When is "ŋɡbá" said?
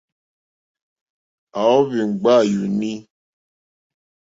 2.09-2.33